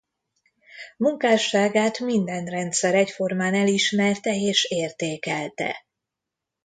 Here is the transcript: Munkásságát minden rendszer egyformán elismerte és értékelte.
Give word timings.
Munkásságát 0.97 1.99
minden 1.99 2.45
rendszer 2.45 2.95
egyformán 2.95 3.53
elismerte 3.55 4.35
és 4.35 4.63
értékelte. 4.69 5.85